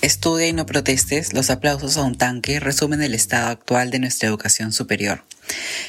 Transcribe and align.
Estudia 0.00 0.46
y 0.46 0.52
no 0.52 0.64
protestes, 0.64 1.32
los 1.32 1.50
aplausos 1.50 1.96
a 1.96 2.04
un 2.04 2.16
tanque 2.16 2.60
resumen 2.60 3.02
el 3.02 3.14
estado 3.14 3.48
actual 3.48 3.90
de 3.90 3.98
nuestra 3.98 4.28
educación 4.28 4.72
superior. 4.72 5.24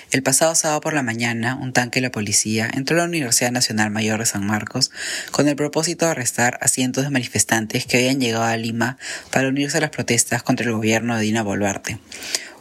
El 0.10 0.24
pasado 0.24 0.56
sábado 0.56 0.82
por 0.82 0.94
la 0.96 1.04
mañana, 1.04 1.54
un 1.54 1.74
tanque 1.74 2.00
de 2.00 2.08
la 2.08 2.12
policía 2.12 2.68
entró 2.74 2.98
a 2.98 3.02
la 3.02 3.08
Universidad 3.08 3.52
Nacional 3.52 3.92
Mayor 3.92 4.20
de 4.20 4.26
San 4.26 4.48
Marcos 4.48 4.90
con 5.30 5.48
el 5.48 5.56
propósito 5.56 6.06
de 6.06 6.12
arrestar 6.12 6.58
a 6.60 6.68
cientos 6.68 7.04
de 7.04 7.12
manifestantes 7.12 7.86
que 7.86 7.98
habían 7.98 8.20
llegado 8.20 8.46
a 8.46 8.58
Lima 8.58 8.98
para 9.30 9.48
unirse 9.48 9.78
a 9.78 9.82
las 9.82 9.92
protestas 9.92 10.42
contra 10.42 10.66
el 10.66 10.74
gobierno 10.74 11.16
de 11.16 11.22
Dina 11.22 11.44
Boluarte. 11.44 12.00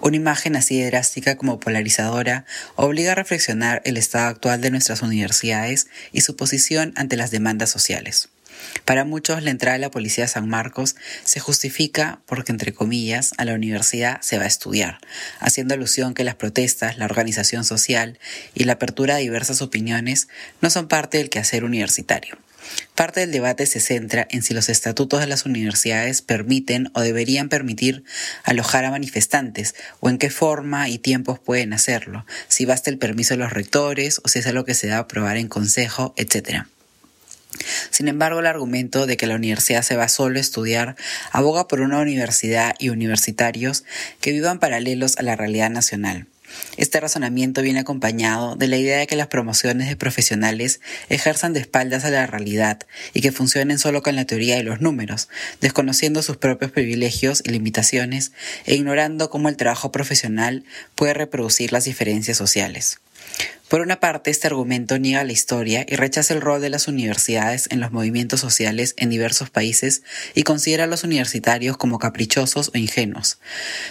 Una 0.02 0.16
imagen 0.16 0.55
así 0.55 0.78
de 0.78 0.88
drástica 0.91 1.38
como 1.38 1.60
polarizadora 1.60 2.44
obliga 2.77 3.12
a 3.12 3.14
reflexionar 3.14 3.80
el 3.86 3.96
estado 3.96 4.27
actual 4.27 4.60
de 4.60 4.70
nuestras 4.70 5.00
universidades 5.00 5.86
y 6.12 6.20
su 6.20 6.36
posición 6.36 6.92
ante 6.94 7.16
las 7.16 7.30
demandas 7.30 7.70
sociales. 7.70 8.28
Para 8.84 9.04
muchos, 9.04 9.42
la 9.42 9.50
entrada 9.50 9.74
de 9.74 9.80
la 9.80 9.90
policía 9.90 10.24
a 10.24 10.28
San 10.28 10.48
Marcos 10.48 10.96
se 11.24 11.40
justifica 11.40 12.20
porque, 12.26 12.52
entre 12.52 12.72
comillas, 12.72 13.32
a 13.36 13.44
la 13.44 13.54
universidad 13.54 14.20
se 14.20 14.38
va 14.38 14.44
a 14.44 14.48
estudiar, 14.48 14.98
haciendo 15.40 15.74
alusión 15.74 16.14
que 16.14 16.24
las 16.24 16.34
protestas, 16.34 16.98
la 16.98 17.04
organización 17.04 17.64
social 17.64 18.18
y 18.54 18.64
la 18.64 18.74
apertura 18.74 19.16
a 19.16 19.18
diversas 19.18 19.62
opiniones 19.62 20.28
no 20.60 20.70
son 20.70 20.88
parte 20.88 21.18
del 21.18 21.30
quehacer 21.30 21.64
universitario. 21.64 22.38
Parte 22.94 23.20
del 23.20 23.32
debate 23.32 23.66
se 23.66 23.80
centra 23.80 24.26
en 24.30 24.42
si 24.42 24.54
los 24.54 24.68
estatutos 24.68 25.20
de 25.20 25.27
las 25.27 25.46
universidades 25.46 26.22
permiten 26.22 26.90
o 26.94 27.00
deberían 27.00 27.48
permitir 27.48 28.05
alojar 28.44 28.84
a 28.84 28.90
manifestantes 28.90 29.74
o 30.00 30.11
en 30.11 30.18
qué 30.18 30.30
forma 30.30 30.88
y 30.88 30.98
tiempos 30.98 31.38
pueden 31.38 31.72
hacerlo, 31.72 32.27
si 32.48 32.64
basta 32.64 32.90
el 32.90 32.98
permiso 32.98 33.34
de 33.34 33.38
los 33.38 33.52
rectores 33.52 34.20
o 34.24 34.28
si 34.28 34.40
es 34.40 34.46
algo 34.46 34.64
que 34.64 34.74
se 34.74 34.88
da 34.88 34.96
a 34.96 35.00
aprobar 35.00 35.36
en 35.36 35.48
consejo, 35.48 36.14
etc. 36.16 36.66
Sin 37.91 38.08
embargo, 38.08 38.41
el 38.41 38.46
argumento 38.46 39.06
de 39.06 39.16
que 39.16 39.27
la 39.27 39.36
universidad 39.36 39.82
se 39.82 39.96
va 39.96 40.08
solo 40.08 40.38
a 40.38 40.41
estudiar 40.41 40.96
aboga 41.32 41.68
por 41.68 41.80
una 41.80 41.98
universidad 41.98 42.74
y 42.78 42.90
universitarios 42.90 43.84
que 44.20 44.32
vivan 44.32 44.58
paralelos 44.58 45.18
a 45.18 45.22
la 45.22 45.36
realidad 45.36 45.70
nacional. 45.70 46.27
Este 46.77 47.00
razonamiento 47.00 47.62
viene 47.62 47.80
acompañado 47.80 48.56
de 48.56 48.68
la 48.68 48.77
idea 48.77 48.98
de 48.98 49.06
que 49.06 49.16
las 49.16 49.27
promociones 49.27 49.88
de 49.88 49.96
profesionales 49.96 50.80
ejerzan 51.08 51.52
de 51.52 51.60
espaldas 51.60 52.05
a 52.05 52.10
la 52.10 52.27
realidad 52.27 52.80
y 53.12 53.20
que 53.20 53.32
funcionen 53.32 53.78
solo 53.78 54.02
con 54.02 54.16
la 54.16 54.24
teoría 54.24 54.56
de 54.56 54.62
los 54.62 54.80
números, 54.80 55.28
desconociendo 55.60 56.22
sus 56.22 56.36
propios 56.36 56.70
privilegios 56.70 57.42
y 57.44 57.50
limitaciones 57.50 58.33
e 58.64 58.74
ignorando 58.74 59.30
cómo 59.30 59.48
el 59.48 59.56
trabajo 59.56 59.92
profesional 59.92 60.64
puede 60.94 61.14
reproducir 61.14 61.72
las 61.72 61.84
diferencias 61.84 62.36
sociales. 62.36 63.00
Por 63.69 63.83
una 63.83 64.00
parte, 64.00 64.30
este 64.30 64.47
argumento 64.47 64.98
niega 64.98 65.22
la 65.24 65.33
historia 65.33 65.84
y 65.86 65.97
rechaza 65.97 66.33
el 66.33 66.41
rol 66.41 66.62
de 66.62 66.70
las 66.70 66.88
universidades 66.88 67.69
en 67.70 67.80
los 67.80 67.92
movimientos 67.92 68.41
sociales 68.41 68.94
en 68.97 69.11
diversos 69.11 69.50
países 69.50 70.02
y 70.34 70.42
considera 70.42 70.84
a 70.84 70.86
los 70.86 71.05
universitarios 71.05 71.77
como 71.77 71.98
caprichosos 71.98 72.70
o 72.74 72.78
ingenuos. 72.78 73.39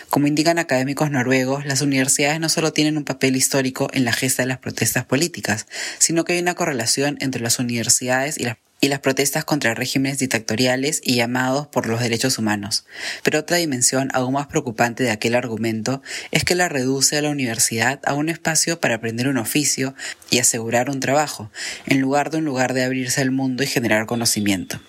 Como 0.09 0.25
indican 0.25 0.57
académicos 0.57 1.11
noruegos, 1.11 1.67
las 1.67 1.81
universidades 1.81 2.39
no 2.39 2.49
solo 2.49 2.73
tienen 2.73 2.97
un 2.97 3.05
papel 3.05 3.35
histórico 3.35 3.87
en 3.93 4.03
la 4.03 4.13
gesta 4.13 4.41
de 4.41 4.47
las 4.47 4.57
protestas 4.57 5.05
políticas, 5.05 5.67
sino 5.99 6.25
que 6.25 6.33
hay 6.33 6.39
una 6.39 6.55
correlación 6.55 7.17
entre 7.21 7.41
las 7.41 7.59
universidades 7.59 8.39
y 8.39 8.45
las 8.45 8.57
y 8.79 8.89
las 8.89 8.99
protestas 8.99 9.43
contra 9.43 9.73
regímenes 9.73 10.19
dictatoriales 10.19 11.01
y 11.03 11.15
llamados 11.15 11.67
por 11.67 11.87
los 11.87 11.99
derechos 11.99 12.37
humanos. 12.37 12.85
Pero 13.23 13.39
otra 13.39 13.57
dimensión 13.57 14.09
aún 14.13 14.33
más 14.33 14.47
preocupante 14.47 15.03
de 15.03 15.11
aquel 15.11 15.35
argumento 15.35 16.01
es 16.31 16.43
que 16.43 16.55
la 16.55 16.69
reduce 16.69 17.17
a 17.17 17.21
la 17.21 17.29
universidad 17.29 17.99
a 18.05 18.13
un 18.13 18.29
espacio 18.29 18.79
para 18.79 18.95
aprender 18.95 19.27
un 19.27 19.37
oficio 19.37 19.95
y 20.29 20.39
asegurar 20.39 20.89
un 20.89 20.99
trabajo, 20.99 21.49
en 21.85 21.99
lugar 22.01 22.29
de 22.29 22.37
un 22.37 22.45
lugar 22.45 22.73
de 22.73 22.83
abrirse 22.83 23.21
al 23.21 23.31
mundo 23.31 23.63
y 23.63 23.67
generar 23.67 24.05
conocimiento. 24.05 24.79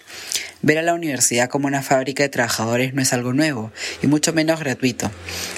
Ver 0.60 0.78
a 0.78 0.82
la 0.82 0.94
universidad 0.94 1.48
como 1.48 1.69
una 1.69 1.82
fábrica 1.82 2.24
de 2.24 2.28
trabajadores 2.30 2.92
no 2.92 3.00
es 3.00 3.12
algo 3.12 3.32
nuevo, 3.32 3.70
y 4.02 4.08
mucho 4.08 4.32
menos 4.32 4.58
gratuito. 4.58 5.08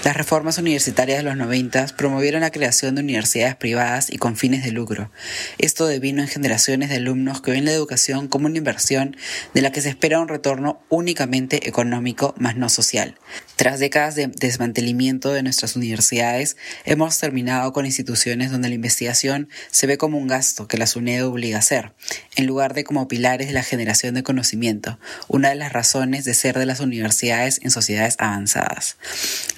Las 0.04 0.14
reformas 0.14 0.58
universitarias 0.58 1.16
de 1.16 1.24
los 1.24 1.38
90 1.38 1.86
promovieron 1.96 2.42
la 2.42 2.50
creación 2.50 2.94
de 2.94 3.00
universidades 3.00 3.56
privadas 3.56 4.12
y 4.12 4.18
con 4.18 4.36
fines 4.36 4.62
de 4.62 4.72
lucro. 4.72 5.10
Esto 5.56 5.86
devino 5.86 6.20
en 6.20 6.28
generaciones 6.28 6.90
de 6.90 6.96
alumnos 6.96 7.40
que 7.40 7.50
ven 7.50 7.64
la 7.64 7.72
educación 7.72 8.28
como 8.28 8.44
una 8.44 8.58
inversión 8.58 9.16
de 9.54 9.62
la 9.62 9.72
que 9.72 9.80
se 9.80 9.88
espera 9.88 10.20
un 10.20 10.28
retorno 10.28 10.82
únicamente 10.90 11.66
económico, 11.66 12.34
más 12.36 12.56
no 12.56 12.68
social. 12.68 13.16
Tras 13.56 13.78
décadas 13.78 14.16
de 14.16 14.26
desmantelamiento 14.26 15.32
de 15.32 15.42
nuestras 15.42 15.76
universidades, 15.76 16.58
hemos 16.84 17.18
terminado 17.18 17.72
con 17.72 17.86
instituciones 17.86 18.50
donde 18.50 18.68
la 18.68 18.74
investigación 18.74 19.48
se 19.70 19.86
ve 19.86 19.96
como 19.96 20.18
un 20.18 20.28
gasto 20.28 20.68
que 20.68 20.76
la 20.76 20.86
SUNED 20.86 21.24
obliga 21.24 21.56
a 21.56 21.60
hacer, 21.60 21.94
en 22.36 22.46
lugar 22.46 22.74
de 22.74 22.84
como 22.84 23.08
pilares 23.08 23.46
de 23.46 23.54
la 23.54 23.62
generación 23.62 24.14
de 24.14 24.22
conocimiento 24.22 24.89
una 25.28 25.50
de 25.50 25.54
las 25.54 25.72
razones 25.72 26.24
de 26.24 26.34
ser 26.34 26.58
de 26.58 26.66
las 26.66 26.80
universidades 26.80 27.60
en 27.62 27.70
sociedades 27.70 28.16
avanzadas. 28.18 28.96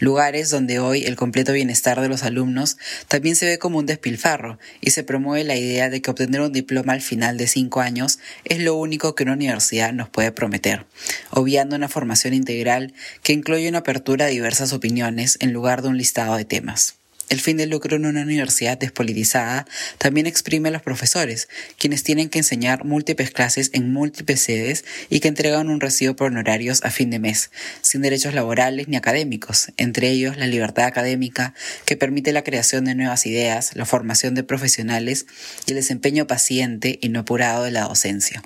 Lugares 0.00 0.50
donde 0.50 0.78
hoy 0.78 1.04
el 1.04 1.16
completo 1.16 1.53
bienestar 1.53 2.00
de 2.00 2.09
los 2.09 2.22
alumnos 2.22 2.76
también 3.09 3.37
se 3.37 3.47
ve 3.47 3.59
como 3.59 3.78
un 3.78 3.87
despilfarro 3.87 4.59
y 4.81 4.91
se 4.91 5.04
promueve 5.04 5.44
la 5.44 5.56
idea 5.56 5.91
de 5.91 6.03
que 6.03 6.10
obtener 6.10 6.41
un 6.41 6.53
diploma 6.53 6.92
al 6.92 7.03
final 7.03 7.37
de 7.37 7.47
cinco 7.47 7.81
años 7.81 8.19
es 8.44 8.60
lo 8.60 8.75
único 8.75 9.15
que 9.15 9.25
una 9.25 9.34
universidad 9.34 9.92
nos 9.92 10.09
puede 10.09 10.32
prometer, 10.32 10.87
obviando 11.31 11.76
una 11.76 11.88
formación 11.88 12.34
integral 12.34 12.94
que 13.22 13.32
incluye 13.32 13.69
una 13.69 13.78
apertura 13.78 14.26
a 14.26 14.28
diversas 14.28 14.72
opiniones 14.72 15.37
en 15.41 15.53
lugar 15.53 15.82
de 15.82 15.88
un 15.88 15.98
listado 15.98 16.37
de 16.37 16.44
temas. 16.44 17.02
El 17.32 17.41
fin 17.41 17.56
del 17.56 17.70
lucro 17.70 17.97
en 17.97 18.04
una 18.04 18.20
universidad 18.20 18.76
despolitizada 18.76 19.66
también 19.97 20.26
exprime 20.26 20.69
a 20.69 20.72
los 20.72 20.82
profesores, 20.82 21.48
quienes 21.78 22.03
tienen 22.03 22.28
que 22.28 22.41
enseñar 22.41 22.84
múltiples 22.84 23.31
clases 23.31 23.70
en 23.72 23.91
múltiples 23.91 24.43
sedes 24.43 24.84
y 25.09 25.20
que 25.20 25.28
entregan 25.28 25.71
un 25.71 25.81
recibo 25.81 26.15
por 26.15 26.26
honorarios 26.26 26.84
a 26.84 26.91
fin 26.91 27.09
de 27.09 27.21
mes, 27.21 27.50
sin 27.81 28.03
derechos 28.03 28.34
laborales 28.34 28.87
ni 28.88 28.97
académicos, 28.97 29.72
entre 29.78 30.10
ellos 30.10 30.37
la 30.37 30.47
libertad 30.47 30.84
académica, 30.84 31.54
que 31.87 31.97
permite 31.97 32.32
la 32.32 32.44
creación 32.44 32.84
de 32.84 32.94
nuevas 32.94 33.25
ideas, 33.25 33.75
la 33.76 33.87
formación 33.87 34.34
de 34.34 34.42
profesionales 34.42 35.25
y 35.66 35.71
el 35.71 35.76
desempeño 35.76 36.26
paciente 36.26 36.98
y 37.00 37.09
no 37.09 37.21
apurado 37.21 37.65
de 37.65 37.71
la 37.71 37.84
docencia. 37.84 38.42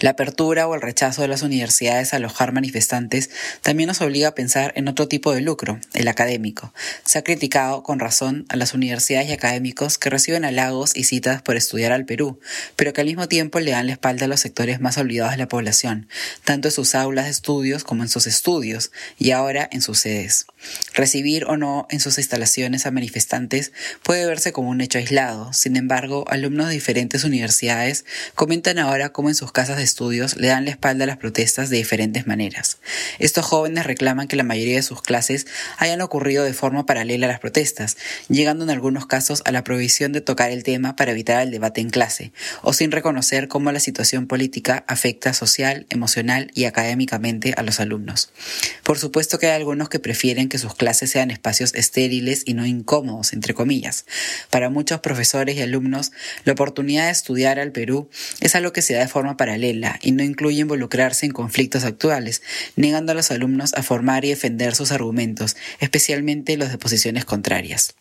La 0.00 0.10
apertura 0.10 0.66
o 0.66 0.74
el 0.74 0.80
rechazo 0.80 1.20
de 1.20 1.28
las 1.28 1.42
universidades 1.42 2.14
a 2.14 2.16
alojar 2.16 2.52
manifestantes 2.52 3.28
también 3.60 3.88
nos 3.88 4.00
obliga 4.00 4.28
a 4.28 4.34
pensar 4.34 4.72
en 4.74 4.88
otro 4.88 5.08
tipo 5.08 5.32
de 5.34 5.42
lucro, 5.42 5.78
el 5.92 6.08
académico. 6.08 6.72
Se 7.04 7.18
ha 7.18 7.22
criticado 7.22 7.82
con 7.82 8.00
razón 8.00 8.46
a 8.48 8.56
las 8.56 8.72
universidades 8.72 9.28
y 9.28 9.32
académicos 9.32 9.98
que 9.98 10.08
reciben 10.08 10.46
halagos 10.46 10.96
y 10.96 11.04
citas 11.04 11.42
por 11.42 11.56
estudiar 11.56 11.92
al 11.92 12.06
Perú, 12.06 12.40
pero 12.76 12.94
que 12.94 13.02
al 13.02 13.08
mismo 13.08 13.28
tiempo 13.28 13.60
le 13.60 13.72
dan 13.72 13.88
la 13.88 13.92
espalda 13.92 14.24
a 14.24 14.28
los 14.28 14.40
sectores 14.40 14.80
más 14.80 14.96
olvidados 14.96 15.32
de 15.32 15.38
la 15.38 15.48
población, 15.48 16.08
tanto 16.44 16.68
en 16.68 16.72
sus 16.72 16.94
aulas 16.94 17.26
de 17.26 17.32
estudios 17.32 17.84
como 17.84 18.02
en 18.02 18.08
sus 18.08 18.26
estudios 18.26 18.92
y 19.18 19.32
ahora 19.32 19.68
en 19.70 19.82
sus 19.82 19.98
sedes. 19.98 20.46
Recibir 20.94 21.44
o 21.44 21.58
no 21.58 21.86
en 21.90 22.00
sus 22.00 22.16
instalaciones 22.16 22.86
a 22.86 22.90
manifestantes 22.90 23.72
puede 24.02 24.24
verse 24.24 24.52
como 24.52 24.70
un 24.70 24.80
hecho 24.80 24.98
aislado. 24.98 25.52
Sin 25.52 25.76
embargo, 25.76 26.24
alumnos 26.28 26.68
de 26.68 26.74
diferentes 26.74 27.24
universidades 27.24 28.06
comentan 28.34 28.78
ahora 28.78 29.10
cómo 29.10 29.28
en 29.28 29.34
sus 29.34 29.52
casas 29.52 29.76
de 29.76 29.89
estudios 29.90 30.36
le 30.36 30.48
dan 30.48 30.64
la 30.64 30.70
espalda 30.70 31.04
a 31.04 31.06
las 31.06 31.16
protestas 31.16 31.68
de 31.68 31.76
diferentes 31.76 32.26
maneras. 32.26 32.78
Estos 33.18 33.44
jóvenes 33.44 33.86
reclaman 33.86 34.28
que 34.28 34.36
la 34.36 34.44
mayoría 34.44 34.76
de 34.76 34.82
sus 34.82 35.02
clases 35.02 35.46
hayan 35.78 36.00
ocurrido 36.00 36.44
de 36.44 36.52
forma 36.52 36.86
paralela 36.86 37.26
a 37.26 37.28
las 37.28 37.40
protestas, 37.40 37.96
llegando 38.28 38.64
en 38.64 38.70
algunos 38.70 39.06
casos 39.06 39.42
a 39.44 39.52
la 39.52 39.64
prohibición 39.64 40.12
de 40.12 40.20
tocar 40.20 40.50
el 40.50 40.62
tema 40.62 40.96
para 40.96 41.10
evitar 41.10 41.42
el 41.42 41.50
debate 41.50 41.80
en 41.80 41.90
clase, 41.90 42.32
o 42.62 42.72
sin 42.72 42.92
reconocer 42.92 43.48
cómo 43.48 43.72
la 43.72 43.80
situación 43.80 44.26
política 44.26 44.84
afecta 44.86 45.34
social, 45.34 45.86
emocional 45.90 46.50
y 46.54 46.64
académicamente 46.64 47.54
a 47.56 47.62
los 47.62 47.80
alumnos. 47.80 48.30
Por 48.84 48.98
supuesto 48.98 49.38
que 49.38 49.48
hay 49.48 49.56
algunos 49.56 49.88
que 49.88 49.98
prefieren 49.98 50.48
que 50.48 50.58
sus 50.58 50.74
clases 50.74 51.10
sean 51.10 51.30
espacios 51.30 51.74
estériles 51.74 52.44
y 52.46 52.54
no 52.54 52.64
incómodos, 52.64 53.32
entre 53.32 53.54
comillas. 53.54 54.06
Para 54.50 54.70
muchos 54.70 55.00
profesores 55.00 55.56
y 55.56 55.62
alumnos, 55.62 56.12
la 56.44 56.52
oportunidad 56.52 57.06
de 57.06 57.12
estudiar 57.12 57.58
al 57.58 57.72
Perú 57.72 58.08
es 58.40 58.54
algo 58.54 58.72
que 58.72 58.82
se 58.82 58.94
da 58.94 59.00
de 59.00 59.08
forma 59.08 59.36
paralela 59.36 59.79
y 60.02 60.12
no 60.12 60.22
incluye 60.22 60.60
involucrarse 60.60 61.26
en 61.26 61.32
conflictos 61.32 61.84
actuales, 61.84 62.42
negando 62.76 63.12
a 63.12 63.14
los 63.14 63.30
alumnos 63.30 63.74
a 63.74 63.82
formar 63.82 64.24
y 64.24 64.28
defender 64.30 64.74
sus 64.74 64.92
argumentos, 64.92 65.56
especialmente 65.80 66.56
los 66.56 66.70
de 66.70 66.78
posiciones 66.78 67.24
contrarias. 67.24 67.94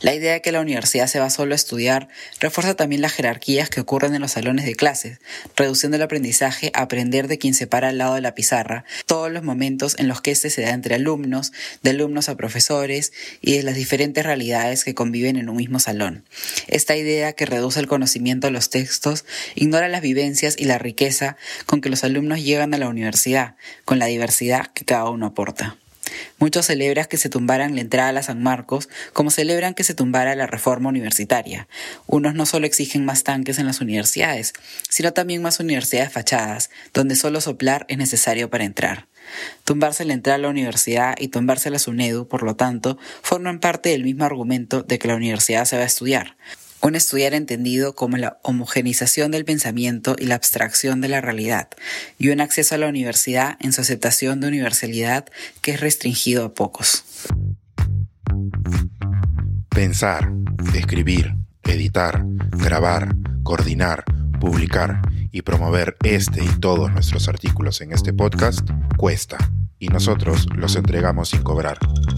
La 0.00 0.14
idea 0.14 0.32
de 0.32 0.42
que 0.42 0.52
la 0.52 0.60
universidad 0.60 1.06
se 1.06 1.18
va 1.18 1.30
solo 1.30 1.54
a 1.54 1.56
estudiar 1.56 2.08
refuerza 2.40 2.74
también 2.74 3.02
las 3.02 3.12
jerarquías 3.12 3.70
que 3.70 3.80
ocurren 3.80 4.14
en 4.14 4.20
los 4.20 4.32
salones 4.32 4.64
de 4.64 4.74
clases, 4.74 5.18
reduciendo 5.56 5.96
el 5.96 6.02
aprendizaje 6.02 6.70
a 6.74 6.82
aprender 6.82 7.28
de 7.28 7.38
quien 7.38 7.54
se 7.54 7.66
para 7.66 7.88
al 7.88 7.98
lado 7.98 8.14
de 8.14 8.20
la 8.20 8.34
pizarra, 8.34 8.84
todos 9.06 9.30
los 9.30 9.42
momentos 9.42 9.96
en 9.98 10.08
los 10.08 10.20
que 10.20 10.30
éste 10.30 10.50
se 10.50 10.62
da 10.62 10.70
entre 10.70 10.94
alumnos, 10.94 11.52
de 11.82 11.90
alumnos 11.90 12.28
a 12.28 12.36
profesores 12.36 13.12
y 13.40 13.56
de 13.56 13.62
las 13.62 13.74
diferentes 13.74 14.24
realidades 14.24 14.84
que 14.84 14.94
conviven 14.94 15.36
en 15.36 15.48
un 15.48 15.56
mismo 15.56 15.80
salón. 15.80 16.24
Esta 16.66 16.96
idea 16.96 17.32
que 17.32 17.46
reduce 17.46 17.80
el 17.80 17.86
conocimiento 17.86 18.46
a 18.46 18.50
los 18.50 18.70
textos 18.70 19.24
ignora 19.54 19.88
las 19.88 20.02
vivencias 20.02 20.56
y 20.58 20.64
la 20.64 20.78
riqueza 20.78 21.36
con 21.66 21.80
que 21.80 21.90
los 21.90 22.04
alumnos 22.04 22.42
llegan 22.42 22.74
a 22.74 22.78
la 22.78 22.88
universidad, 22.88 23.56
con 23.84 23.98
la 23.98 24.06
diversidad 24.06 24.66
que 24.72 24.84
cada 24.84 25.10
uno 25.10 25.26
aporta. 25.26 25.76
Muchos 26.38 26.66
celebran 26.66 27.06
que 27.06 27.16
se 27.16 27.28
tumbaran 27.28 27.74
la 27.74 27.80
entrada 27.80 28.20
a 28.20 28.22
San 28.22 28.42
Marcos, 28.42 28.88
como 29.12 29.30
celebran 29.30 29.74
que 29.74 29.84
se 29.84 29.94
tumbara 29.94 30.34
la 30.34 30.46
reforma 30.46 30.88
universitaria. 30.88 31.68
Unos 32.06 32.34
no 32.34 32.46
solo 32.46 32.66
exigen 32.66 33.04
más 33.04 33.24
tanques 33.24 33.58
en 33.58 33.66
las 33.66 33.80
universidades, 33.80 34.52
sino 34.88 35.12
también 35.12 35.42
más 35.42 35.60
universidades 35.60 36.12
fachadas, 36.12 36.70
donde 36.94 37.16
solo 37.16 37.40
soplar 37.40 37.84
es 37.88 37.98
necesario 37.98 38.50
para 38.50 38.64
entrar. 38.64 39.06
Tumbarse 39.64 40.04
la 40.04 40.14
entrada 40.14 40.36
a 40.36 40.38
la 40.38 40.48
universidad 40.48 41.14
y 41.18 41.28
tumbarse 41.28 41.70
la 41.70 41.78
SUNEDU, 41.78 42.28
por 42.28 42.42
lo 42.42 42.56
tanto, 42.56 42.98
forman 43.22 43.60
parte 43.60 43.90
del 43.90 44.04
mismo 44.04 44.24
argumento 44.24 44.82
de 44.82 44.98
que 44.98 45.08
la 45.08 45.16
universidad 45.16 45.64
se 45.64 45.76
va 45.76 45.82
a 45.82 45.86
estudiar. 45.86 46.36
Un 46.80 46.94
estudiar 46.94 47.34
entendido 47.34 47.94
como 47.94 48.16
la 48.16 48.38
homogenización 48.42 49.30
del 49.30 49.44
pensamiento 49.44 50.16
y 50.18 50.26
la 50.26 50.36
abstracción 50.36 51.00
de 51.00 51.08
la 51.08 51.20
realidad, 51.20 51.68
y 52.18 52.30
un 52.30 52.40
acceso 52.40 52.74
a 52.74 52.78
la 52.78 52.88
universidad 52.88 53.56
en 53.60 53.72
su 53.72 53.80
aceptación 53.80 54.40
de 54.40 54.48
universalidad 54.48 55.26
que 55.60 55.72
es 55.72 55.80
restringido 55.80 56.44
a 56.44 56.54
pocos. 56.54 57.04
Pensar, 59.68 60.32
escribir, 60.74 61.34
editar, 61.64 62.24
grabar, 62.50 63.14
coordinar, 63.42 64.04
publicar 64.40 65.02
y 65.30 65.42
promover 65.42 65.96
este 66.04 66.42
y 66.42 66.48
todos 66.60 66.90
nuestros 66.92 67.28
artículos 67.28 67.80
en 67.80 67.92
este 67.92 68.12
podcast 68.12 68.68
cuesta 68.96 69.36
y 69.78 69.88
nosotros 69.88 70.46
los 70.54 70.76
entregamos 70.76 71.30
sin 71.30 71.42
cobrar. 71.42 71.78